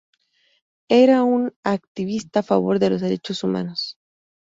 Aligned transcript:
Era 0.89 1.21
un 1.21 1.53
activista 1.63 2.39
a 2.39 2.47
favor 2.51 2.79
de 2.79 2.89
los 2.89 3.01
derechos 3.01 3.43
humanos. 3.43 3.99